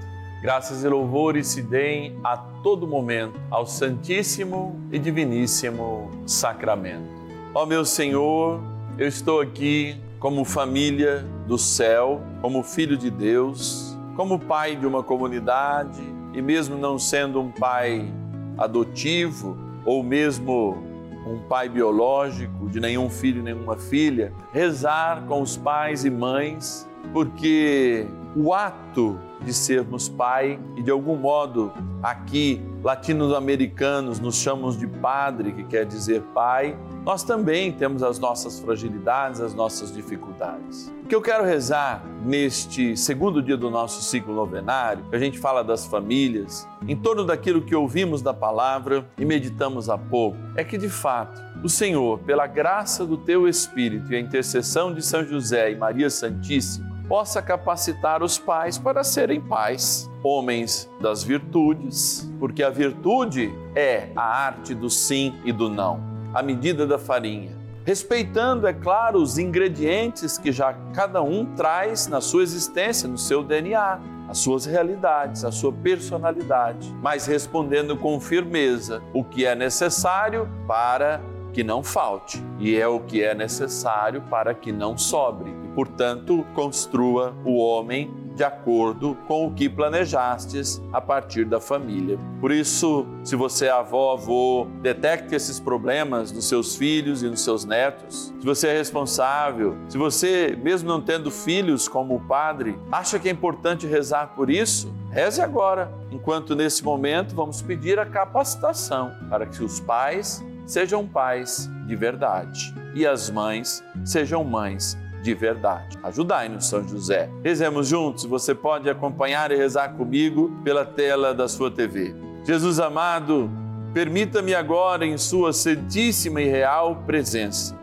Graças 0.41 0.83
e 0.83 0.89
louvores 0.89 1.49
se 1.49 1.61
deem 1.61 2.19
a 2.25 2.39
todo 2.39 2.89
momento 2.89 3.39
ao 3.51 3.67
Santíssimo 3.67 4.81
e 4.91 4.99
Diviníssimo 4.99 6.11
Sacramento. 6.27 7.11
Ó 7.55 7.67
meu 7.67 7.85
Senhor, 7.85 8.59
eu 8.97 9.07
estou 9.07 9.43
aqui 9.43 10.01
como 10.25 10.43
família 10.43 11.23
do 11.47 11.59
céu, 11.59 12.23
como 12.41 12.63
filho 12.63 12.97
de 12.97 13.11
Deus, 13.11 13.95
como 14.17 14.39
pai 14.39 14.75
de 14.75 14.87
uma 14.87 15.03
comunidade 15.03 16.01
e 16.33 16.41
mesmo 16.41 16.79
não 16.79 16.99
sendo 16.99 17.39
um 17.43 17.51
pai 17.51 18.11
adotivo 18.57 19.55
ou 19.85 20.03
mesmo 20.03 20.83
um 21.27 21.41
pai 21.47 21.69
biológico 21.69 22.71
de 22.71 22.81
nenhum 22.81 23.11
filho, 23.11 23.43
nenhuma 23.43 23.77
filha, 23.77 24.33
rezar 24.51 25.27
com 25.27 25.43
os 25.43 25.59
pais 25.59 26.07
e 26.07 26.11
mães, 26.11 26.89
porque 27.13 28.07
o 28.35 28.55
ato 28.55 29.19
de 29.43 29.53
sermos 29.53 30.09
pai 30.09 30.59
e 30.75 30.83
de 30.83 30.91
algum 30.91 31.17
modo 31.17 31.71
aqui 32.03 32.63
latino-americanos 32.83 34.21
nos 34.21 34.37
chamamos 34.37 34.79
de 34.79 34.87
padre, 34.87 35.53
que 35.53 35.65
quer 35.65 35.85
dizer 35.85 36.23
pai, 36.33 36.75
nós 37.05 37.23
também 37.23 37.71
temos 37.71 38.03
as 38.03 38.19
nossas 38.19 38.59
fragilidades, 38.59 39.41
as 39.41 39.53
nossas 39.53 39.93
dificuldades. 39.93 40.91
O 41.03 41.07
que 41.07 41.15
eu 41.15 41.21
quero 41.21 41.45
rezar 41.45 42.03
neste 42.25 42.97
segundo 42.97 43.43
dia 43.43 43.59
do 43.59 43.71
nosso 43.71 44.03
ciclo 44.03 44.35
novenário, 44.35 45.05
a 45.13 45.19
gente 45.19 45.39
fala 45.39 45.63
das 45.63 45.85
famílias, 45.85 46.67
em 46.89 46.97
torno 46.97 47.23
daquilo 47.23 47.61
que 47.61 47.75
ouvimos 47.75 48.23
da 48.23 48.33
palavra 48.33 49.07
e 49.19 49.25
meditamos 49.25 49.91
há 49.91 49.99
pouco, 49.99 50.39
é 50.57 50.65
que 50.65 50.79
de 50.79 50.89
fato 50.89 51.43
o 51.63 51.69
Senhor, 51.69 52.19
pela 52.21 52.47
graça 52.47 53.05
do 53.05 53.19
teu 53.19 53.47
Espírito 53.47 54.11
e 54.13 54.17
a 54.17 54.21
intercessão 54.21 54.93
de 54.93 55.03
São 55.03 55.25
José 55.25 55.73
e 55.73 55.77
Maria 55.77 56.09
Santíssima, 56.09 56.95
possa 57.07 57.43
capacitar 57.43 58.23
os 58.23 58.39
pais 58.39 58.79
para 58.79 59.05
serem 59.05 59.41
pais, 59.41 60.11
homens 60.23 60.91
das 61.03 61.23
virtudes, 61.23 62.31
porque 62.41 62.63
a 62.63 62.71
virtude 62.71 63.53
é 63.75 64.09
a 64.17 64.23
arte 64.23 64.75
do 64.75 64.89
sim 64.89 65.35
e 65.45 65.53
do 65.53 65.69
não, 65.69 66.14
a 66.35 66.43
medida 66.43 66.87
da 66.87 66.99
farinha. 66.99 67.53
Respeitando, 67.85 68.67
é 68.67 68.73
claro, 68.73 69.19
os 69.19 69.39
ingredientes 69.39 70.39
que 70.39 70.51
já 70.51 70.73
cada 70.95 71.23
um 71.23 71.45
traz 71.55 72.07
na 72.07 72.21
sua 72.21 72.43
existência, 72.43 73.09
no 73.09 73.19
seu 73.19 73.43
DNA, 73.43 74.01
as 74.29 74.39
suas 74.39 74.65
realidades, 74.65 75.45
a 75.45 75.53
sua 75.53 75.73
personalidade, 75.73 76.95
mas 77.03 77.27
respondendo 77.27 77.97
com 77.97 78.19
firmeza 78.19 79.03
o 79.13 79.23
que 79.23 79.45
é 79.45 79.55
necessário 79.55 80.49
para 80.67 81.21
que 81.53 81.63
não 81.63 81.83
falte 81.83 82.43
e 82.59 82.75
é 82.75 82.89
o 82.89 83.01
que 83.01 83.23
é 83.23 83.35
necessário 83.35 84.23
para 84.23 84.55
que 84.55 84.73
não 84.73 84.97
sobre 84.97 85.65
Portanto, 85.75 86.47
construa 86.55 87.35
o 87.45 87.57
homem 87.57 88.09
de 88.35 88.43
acordo 88.43 89.17
com 89.29 89.47
o 89.47 89.55
que 89.55 89.69
planejastes 89.69 90.83
a 90.93 91.01
partir 91.01 91.45
da 91.45 91.61
família. 91.61 92.19
Por 92.41 92.51
isso, 92.51 93.07
se 93.23 93.37
você 93.37 93.67
é 93.67 93.71
avó, 93.71 94.13
avô, 94.13 94.67
detecte 94.83 95.35
esses 95.35 95.61
problemas 95.61 96.33
nos 96.33 96.49
seus 96.49 96.75
filhos 96.75 97.23
e 97.23 97.29
nos 97.29 97.41
seus 97.43 97.65
netos. 97.65 98.35
Se 98.41 98.45
você 98.45 98.69
é 98.69 98.77
responsável, 98.77 99.77
se 99.89 99.97
você, 99.97 100.59
mesmo 100.61 100.89
não 100.89 101.01
tendo 101.01 101.31
filhos 101.31 101.87
como 101.87 102.17
o 102.17 102.21
padre, 102.21 102.79
acha 102.91 103.19
que 103.19 103.29
é 103.29 103.33
importante 103.33 103.87
rezar 103.87 104.35
por 104.35 104.51
isso, 104.51 104.93
reze 105.11 105.41
agora, 105.41 105.93
enquanto 106.11 106.57
nesse 106.57 106.83
momento 106.85 107.35
vamos 107.35 107.63
pedir 107.63 107.99
a 107.99 108.07
capacitação 108.07 109.13
para 109.31 109.47
que 109.47 109.63
os 109.63 109.79
pais 109.79 110.45
sejam 110.67 111.07
pais 111.07 111.71
de 111.87 111.95
verdade 111.95 112.75
e 112.95 113.07
as 113.07 113.29
mães 113.29 113.85
sejam 114.05 114.43
mães 114.43 114.97
de 115.25 115.33
verdade. 115.33 115.99
Ajudai-nos, 116.03 116.67
São 116.67 116.87
José. 116.87 117.31
Rezemos 117.43 117.89
juntos. 117.89 118.27
Você 118.27 118.55
pode 118.55 118.91
acompanhar 118.91 119.51
e 119.51 119.57
rezar 119.57 119.95
comigo 119.95 120.53
pela 120.63 120.85
tela 120.85 121.33
da 121.33 121.49
sua 121.49 121.71
TV. 121.71 122.15
Jesus 122.45 122.79
amado, 122.79 123.51
permita-me 123.95 124.55
agora, 124.55 125.07
em 125.07 125.17
Sua 125.17 125.55
Santíssima 125.55 126.43
e 126.43 126.49
Real 126.49 127.03
presença, 127.07 127.75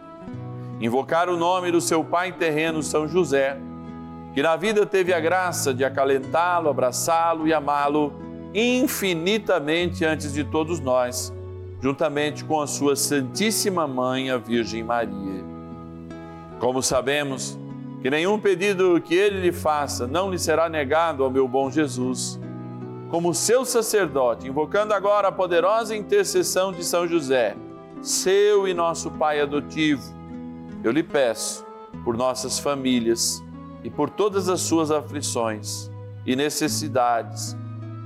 invocar 0.80 1.30
o 1.30 1.36
nome 1.36 1.72
do 1.72 1.82
seu 1.82 2.04
Pai 2.04 2.32
terreno, 2.32 2.84
São 2.84 3.08
José, 3.08 3.58
que 4.36 4.44
na 4.44 4.56
vida 4.56 4.86
teve 4.86 5.12
a 5.12 5.20
graça 5.20 5.74
de 5.74 5.84
acalentá-lo, 5.84 6.70
abraçá-lo 6.70 7.48
e 7.48 7.54
amá-lo 7.54 8.14
infinitamente 8.54 10.06
antes 10.06 10.32
de 10.32 10.44
todos 10.44 10.80
nós, 10.80 11.34
juntamente 11.82 12.46
com 12.46 12.62
a 12.62 12.68
Sua 12.68 12.96
Santíssima 12.96 13.88
Mãe, 13.88 14.30
a 14.30 14.38
Virgem 14.38 14.84
Maria. 14.84 15.51
Como 16.62 16.84
sabemos 16.84 17.58
que 18.04 18.10
nenhum 18.12 18.39
pedido 18.39 19.02
que 19.02 19.15
ele 19.15 19.41
lhe 19.41 19.52
faça 19.52 20.06
não 20.06 20.30
lhe 20.30 20.38
será 20.38 20.69
negado 20.69 21.24
ao 21.24 21.32
meu 21.32 21.47
bom 21.47 21.71
Jesus, 21.71 22.39
como 23.10 23.34
seu 23.34 23.65
sacerdote, 23.65 24.47
invocando 24.47 24.93
agora 24.93 25.30
a 25.30 25.32
poderosa 25.32 25.95
intercessão 25.95 26.71
de 26.71 26.86
São 26.86 27.08
José, 27.08 27.58
seu 28.00 28.67
e 28.67 28.76
nosso 28.76 29.10
Pai 29.10 29.41
adotivo, 29.41 30.04
eu 30.84 30.91
lhe 30.91 31.02
peço 31.02 31.65
por 32.04 32.15
nossas 32.15 32.60
famílias 32.60 33.43
e 33.84 33.89
por 33.89 34.12
todas 34.12 34.47
as 34.47 34.62
suas 34.62 34.91
aflições 34.91 35.89
e 36.28 36.36
necessidades 36.36 37.58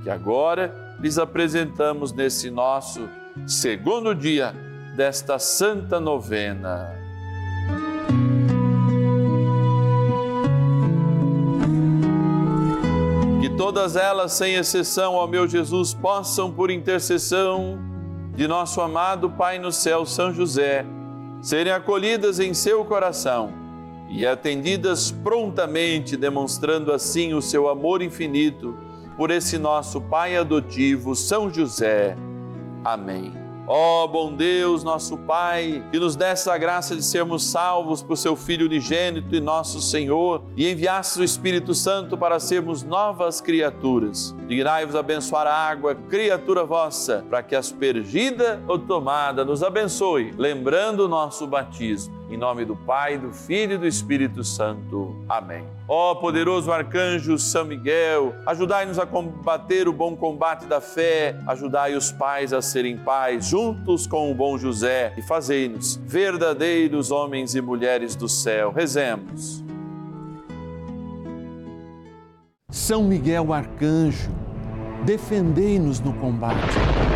que 0.02 0.08
agora 0.08 0.96
lhes 0.98 1.18
apresentamos 1.18 2.10
nesse 2.10 2.50
nosso 2.50 3.06
segundo 3.46 4.14
dia 4.14 4.54
desta 4.96 5.38
santa 5.38 6.00
novena. 6.00 6.95
Todas 13.56 13.96
elas, 13.96 14.32
sem 14.32 14.54
exceção, 14.54 15.14
ó 15.14 15.26
meu 15.26 15.48
Jesus, 15.48 15.94
possam, 15.94 16.50
por 16.50 16.70
intercessão 16.70 17.78
de 18.34 18.46
nosso 18.46 18.80
amado 18.80 19.30
Pai 19.30 19.58
no 19.58 19.72
céu, 19.72 20.04
São 20.04 20.32
José, 20.32 20.84
serem 21.40 21.72
acolhidas 21.72 22.38
em 22.38 22.52
seu 22.52 22.84
coração 22.84 23.52
e 24.10 24.26
atendidas 24.26 25.10
prontamente, 25.10 26.16
demonstrando 26.16 26.92
assim 26.92 27.32
o 27.32 27.40
seu 27.40 27.68
amor 27.68 28.02
infinito 28.02 28.76
por 29.16 29.30
esse 29.30 29.56
nosso 29.56 30.00
Pai 30.00 30.36
adotivo, 30.36 31.14
São 31.14 31.52
José. 31.52 32.14
Amém. 32.84 33.45
Ó 33.68 34.04
oh, 34.04 34.08
bom 34.08 34.32
Deus, 34.32 34.84
nosso 34.84 35.18
Pai, 35.18 35.84
que 35.90 35.98
nos 35.98 36.14
desse 36.14 36.48
a 36.48 36.56
graça 36.56 36.94
de 36.94 37.02
sermos 37.02 37.42
salvos 37.42 38.00
por 38.00 38.16
seu 38.16 38.36
Filho 38.36 38.66
unigênito 38.66 39.34
e 39.34 39.40
nosso 39.40 39.80
Senhor, 39.80 40.44
e 40.56 40.70
enviasse 40.70 41.20
o 41.20 41.24
Espírito 41.24 41.74
Santo 41.74 42.16
para 42.16 42.38
sermos 42.38 42.84
novas 42.84 43.40
criaturas. 43.40 44.36
Dignai-vos 44.46 44.94
abençoar 44.94 45.48
a 45.48 45.52
água, 45.52 45.96
criatura 46.08 46.64
vossa, 46.64 47.24
para 47.28 47.42
que 47.42 47.56
aspergida 47.56 48.62
ou 48.68 48.78
tomada 48.78 49.44
nos 49.44 49.64
abençoe, 49.64 50.32
lembrando 50.38 51.00
o 51.00 51.08
nosso 51.08 51.44
batismo. 51.44 52.14
Em 52.28 52.36
nome 52.36 52.64
do 52.64 52.74
Pai, 52.74 53.16
do 53.16 53.32
Filho 53.32 53.74
e 53.74 53.78
do 53.78 53.86
Espírito 53.86 54.42
Santo. 54.42 55.24
Amém. 55.28 55.64
Ó 55.86 56.16
poderoso 56.16 56.72
arcanjo 56.72 57.38
São 57.38 57.64
Miguel, 57.64 58.34
ajudai-nos 58.44 58.98
a 58.98 59.06
combater 59.06 59.86
o 59.86 59.92
bom 59.92 60.16
combate 60.16 60.66
da 60.66 60.80
fé, 60.80 61.38
ajudai 61.46 61.94
os 61.94 62.10
pais 62.10 62.52
a 62.52 62.60
serem 62.60 62.96
pais, 62.96 63.46
juntos 63.46 64.08
com 64.08 64.30
o 64.30 64.34
bom 64.34 64.58
José, 64.58 65.14
e 65.16 65.22
fazei-nos 65.22 65.96
verdadeiros 66.04 67.12
homens 67.12 67.54
e 67.54 67.60
mulheres 67.60 68.16
do 68.16 68.28
céu. 68.28 68.72
Rezemos. 68.72 69.64
São 72.68 73.04
Miguel 73.04 73.52
arcanjo, 73.52 74.30
defendei-nos 75.04 76.00
no 76.00 76.12
combate. 76.14 77.15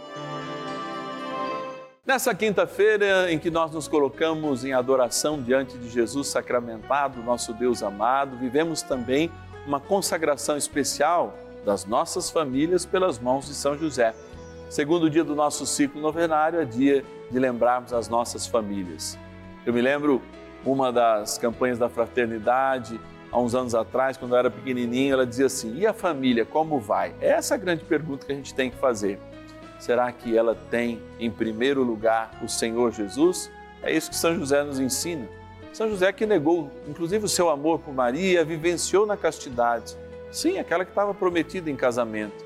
Nessa 2.03 2.33
quinta-feira 2.33 3.31
em 3.31 3.37
que 3.37 3.51
nós 3.51 3.71
nos 3.71 3.87
colocamos 3.87 4.65
em 4.65 4.73
adoração 4.73 5.39
diante 5.39 5.77
de 5.77 5.87
Jesus 5.87 6.29
sacramentado, 6.29 7.21
nosso 7.21 7.53
Deus 7.53 7.83
amado, 7.83 8.35
vivemos 8.37 8.81
também 8.81 9.31
uma 9.67 9.79
consagração 9.79 10.57
especial 10.57 11.37
das 11.63 11.85
nossas 11.85 12.31
famílias 12.31 12.87
pelas 12.87 13.19
mãos 13.19 13.45
de 13.45 13.53
São 13.53 13.77
José. 13.77 14.15
Segundo 14.67 15.11
dia 15.11 15.23
do 15.23 15.35
nosso 15.35 15.63
ciclo 15.67 16.01
novenário 16.01 16.59
é 16.59 16.65
dia 16.65 17.05
de 17.29 17.37
lembrarmos 17.37 17.93
as 17.93 18.09
nossas 18.09 18.47
famílias. 18.47 19.15
Eu 19.63 19.71
me 19.71 19.79
lembro 19.79 20.23
uma 20.65 20.91
das 20.91 21.37
campanhas 21.37 21.77
da 21.77 21.87
fraternidade, 21.87 22.99
há 23.31 23.39
uns 23.39 23.53
anos 23.53 23.75
atrás, 23.75 24.17
quando 24.17 24.31
eu 24.31 24.39
era 24.39 24.49
pequenininho, 24.49 25.13
ela 25.13 25.25
dizia 25.25 25.45
assim: 25.45 25.77
"E 25.77 25.85
a 25.85 25.93
família, 25.93 26.45
como 26.45 26.79
vai?". 26.79 27.13
Essa 27.21 27.53
é 27.53 27.57
a 27.57 27.59
grande 27.59 27.85
pergunta 27.85 28.25
que 28.25 28.31
a 28.31 28.35
gente 28.35 28.55
tem 28.55 28.71
que 28.71 28.77
fazer. 28.77 29.19
Será 29.81 30.11
que 30.11 30.37
ela 30.37 30.53
tem 30.69 31.01
em 31.19 31.31
primeiro 31.31 31.81
lugar 31.81 32.37
o 32.43 32.47
Senhor 32.47 32.91
Jesus? 32.91 33.49
É 33.81 33.91
isso 33.91 34.11
que 34.11 34.15
São 34.15 34.35
José 34.35 34.63
nos 34.63 34.79
ensina. 34.79 35.27
São 35.73 35.89
José 35.89 36.13
que 36.13 36.23
negou, 36.23 36.69
inclusive, 36.87 37.25
o 37.25 37.27
seu 37.27 37.49
amor 37.49 37.79
por 37.79 37.91
Maria, 37.91 38.45
vivenciou 38.45 39.07
na 39.07 39.17
castidade. 39.17 39.97
Sim, 40.31 40.59
aquela 40.59 40.85
que 40.85 40.91
estava 40.91 41.15
prometida 41.15 41.67
em 41.67 41.75
casamento. 41.75 42.45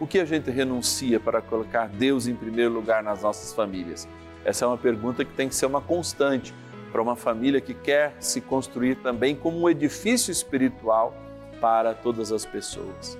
O 0.00 0.08
que 0.08 0.18
a 0.18 0.24
gente 0.24 0.50
renuncia 0.50 1.20
para 1.20 1.40
colocar 1.40 1.86
Deus 1.86 2.26
em 2.26 2.34
primeiro 2.34 2.72
lugar 2.72 3.00
nas 3.00 3.22
nossas 3.22 3.52
famílias? 3.52 4.08
Essa 4.44 4.64
é 4.64 4.68
uma 4.68 4.76
pergunta 4.76 5.24
que 5.24 5.32
tem 5.34 5.48
que 5.48 5.54
ser 5.54 5.66
uma 5.66 5.80
constante 5.80 6.52
para 6.90 7.00
uma 7.00 7.14
família 7.14 7.60
que 7.60 7.74
quer 7.74 8.16
se 8.18 8.40
construir 8.40 8.96
também 8.96 9.36
como 9.36 9.56
um 9.56 9.70
edifício 9.70 10.32
espiritual 10.32 11.14
para 11.60 11.94
todas 11.94 12.32
as 12.32 12.44
pessoas. 12.44 13.16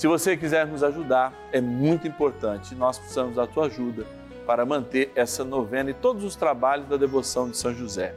Se 0.00 0.06
você 0.06 0.34
quiser 0.34 0.66
nos 0.66 0.82
ajudar, 0.82 1.30
é 1.52 1.60
muito 1.60 2.08
importante. 2.08 2.74
Nós 2.74 2.98
precisamos 2.98 3.36
da 3.36 3.46
tua 3.46 3.66
ajuda 3.66 4.06
para 4.46 4.64
manter 4.64 5.12
essa 5.14 5.44
novena 5.44 5.90
e 5.90 5.92
todos 5.92 6.24
os 6.24 6.34
trabalhos 6.34 6.88
da 6.88 6.96
devoção 6.96 7.50
de 7.50 7.58
São 7.58 7.74
José. 7.74 8.14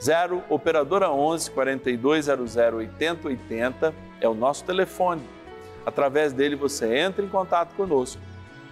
0 0.00 0.44
Operadora 0.48 1.10
11 1.10 1.50
4200 1.50 2.56
8080 2.56 3.92
é 4.20 4.28
o 4.28 4.34
nosso 4.34 4.62
telefone. 4.62 5.28
Através 5.84 6.32
dele 6.32 6.54
você 6.54 6.96
entra 6.96 7.24
em 7.24 7.28
contato 7.28 7.74
conosco 7.74 8.22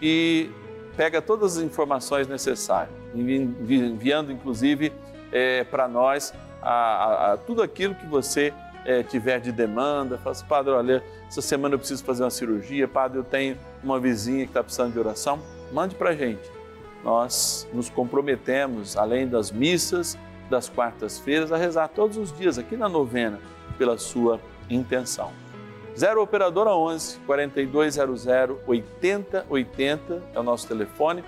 e 0.00 0.48
pega 0.96 1.20
todas 1.20 1.56
as 1.56 1.64
informações 1.64 2.28
necessárias, 2.28 2.94
enviando 3.16 4.30
inclusive 4.30 4.92
é, 5.32 5.64
para 5.64 5.88
nós 5.88 6.32
a, 6.62 6.70
a, 6.70 7.32
a, 7.32 7.36
tudo 7.36 7.62
aquilo 7.62 7.96
que 7.96 8.06
você 8.06 8.54
é, 8.84 9.02
tiver 9.02 9.40
de 9.40 9.50
demanda, 9.50 10.18
fala 10.18 10.32
assim, 10.32 10.46
padre, 10.46 10.72
olha, 10.72 11.02
essa 11.26 11.42
semana 11.42 11.74
eu 11.74 11.78
preciso 11.78 12.04
fazer 12.04 12.22
uma 12.22 12.30
cirurgia, 12.30 12.86
padre, 12.86 13.18
eu 13.18 13.24
tenho 13.24 13.56
uma 13.82 13.98
vizinha 13.98 14.44
que 14.44 14.50
está 14.50 14.62
precisando 14.62 14.92
de 14.92 14.98
oração, 14.98 15.40
mande 15.72 15.94
para 15.94 16.10
a 16.10 16.14
gente. 16.14 16.50
Nós 17.02 17.68
nos 17.72 17.90
comprometemos, 17.90 18.96
além 18.96 19.26
das 19.26 19.50
missas 19.50 20.18
das 20.48 20.68
quartas-feiras, 20.68 21.52
a 21.52 21.56
rezar 21.56 21.88
todos 21.88 22.16
os 22.16 22.36
dias 22.36 22.58
aqui 22.58 22.76
na 22.76 22.88
novena, 22.88 23.40
pela 23.76 23.98
sua 23.98 24.40
intenção. 24.70 25.32
0 25.96 26.22
Operadora 26.22 26.70
11 26.70 27.18
4200 27.20 28.26
8080 28.66 30.22
é 30.34 30.40
o 30.40 30.42
nosso 30.42 30.66
telefone 30.66 31.22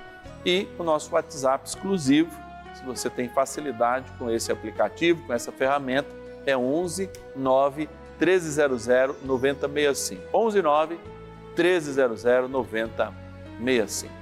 e 0.44 0.66
o 0.78 0.82
nosso 0.82 1.14
WhatsApp 1.14 1.68
exclusivo. 1.68 2.30
Se 2.74 2.84
você 2.84 3.08
tem 3.08 3.28
facilidade 3.28 4.10
com 4.18 4.30
esse 4.30 4.50
aplicativo, 4.50 5.24
com 5.26 5.32
essa 5.32 5.52
ferramenta, 5.52 6.08
é 6.46 6.56
11 6.56 7.10
9 7.34 7.88
1300 8.18 8.86
9065. 9.22 10.22
11 10.32 10.62
9 10.62 10.98
1300 11.56 12.24
9065. 12.48 14.12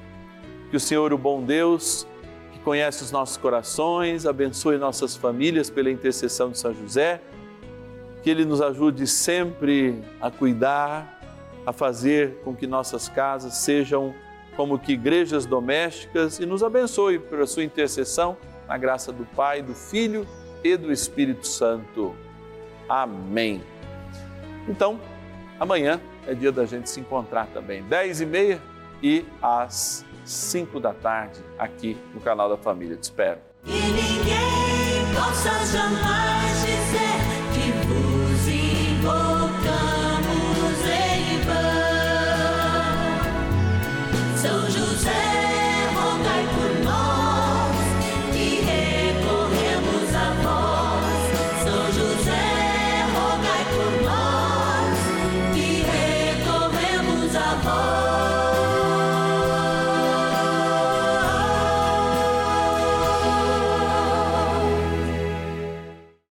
Que 0.70 0.76
o 0.76 0.80
Senhor, 0.80 1.12
o 1.12 1.18
bom 1.18 1.42
Deus, 1.42 2.06
que 2.52 2.58
conhece 2.60 3.02
os 3.02 3.12
nossos 3.12 3.37
corações, 3.37 4.26
abençoe 4.26 4.78
nossas 4.78 5.14
famílias 5.14 5.70
pela 5.70 5.90
intercessão 5.90 6.50
de 6.50 6.58
São 6.58 6.74
José, 6.74 7.20
que 8.22 8.30
Ele 8.30 8.44
nos 8.44 8.60
ajude 8.60 9.06
sempre 9.06 10.02
a 10.20 10.30
cuidar, 10.30 11.20
a 11.66 11.72
fazer 11.72 12.40
com 12.42 12.54
que 12.54 12.66
nossas 12.66 13.08
casas 13.08 13.54
sejam 13.58 14.14
como 14.56 14.78
que 14.78 14.92
igrejas 14.92 15.46
domésticas 15.46 16.38
e 16.38 16.46
nos 16.46 16.62
abençoe 16.62 17.18
pela 17.18 17.46
sua 17.46 17.64
intercessão, 17.64 18.37
na 18.66 18.78
graça 18.78 19.12
do 19.12 19.24
Pai, 19.37 19.62
do 19.62 19.74
Filho 19.74 20.26
e 20.26 20.43
do 20.79 20.90
Espírito 20.90 21.46
Santo. 21.46 22.16
Amém. 22.88 23.62
Então, 24.66 24.98
amanhã 25.61 26.00
é 26.27 26.35
dia 26.35 26.50
da 26.50 26.64
gente 26.64 26.88
se 26.88 26.98
encontrar 27.00 27.46
também, 27.48 27.83
10 27.83 28.22
e 28.22 28.27
meia 28.27 28.62
e 29.03 29.27
às 29.42 30.05
5 30.24 30.81
da 30.81 30.94
tarde, 30.94 31.40
aqui 31.59 31.98
no 32.14 32.20
canal 32.20 32.48
da 32.48 32.57
Família. 32.57 32.96
Te 32.96 33.03
espero. 33.03 33.38